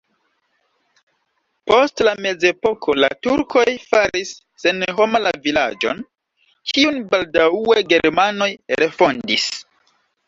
Post 1.71 2.01
la 2.07 2.13
mezepoko 2.25 2.95
la 3.03 3.09
turkoj 3.27 3.65
faris 3.91 4.31
senhoma 4.63 5.21
la 5.27 5.35
vilaĝon, 5.45 6.01
kiun 6.73 7.01
baldaŭe 7.13 7.81
germanoj 7.95 8.49
refondis. 8.85 9.51